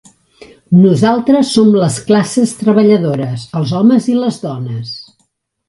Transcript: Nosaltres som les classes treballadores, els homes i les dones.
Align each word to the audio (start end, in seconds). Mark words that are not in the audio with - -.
Nosaltres 0.85 1.51
som 1.57 1.69
les 1.83 1.99
classes 2.09 2.55
treballadores, 2.63 3.47
els 3.61 3.77
homes 3.83 4.11
i 4.15 4.19
les 4.25 4.43
dones. 4.51 4.99